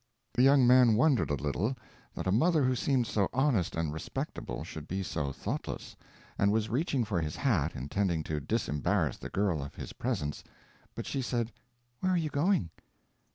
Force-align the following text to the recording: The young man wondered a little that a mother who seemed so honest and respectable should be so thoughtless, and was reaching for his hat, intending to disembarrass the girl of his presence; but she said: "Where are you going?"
The 0.33 0.41
young 0.41 0.65
man 0.65 0.95
wondered 0.95 1.29
a 1.29 1.35
little 1.35 1.77
that 2.15 2.25
a 2.25 2.31
mother 2.31 2.63
who 2.63 2.75
seemed 2.75 3.05
so 3.05 3.29
honest 3.33 3.75
and 3.75 3.93
respectable 3.93 4.63
should 4.63 4.87
be 4.87 5.03
so 5.03 5.31
thoughtless, 5.31 5.95
and 6.39 6.51
was 6.51 6.69
reaching 6.69 7.03
for 7.05 7.21
his 7.21 7.35
hat, 7.35 7.75
intending 7.75 8.23
to 8.23 8.39
disembarrass 8.39 9.17
the 9.17 9.29
girl 9.29 9.61
of 9.63 9.75
his 9.75 9.93
presence; 9.93 10.43
but 10.95 11.05
she 11.05 11.21
said: 11.21 11.51
"Where 11.99 12.13
are 12.13 12.17
you 12.17 12.29
going?" 12.31 12.71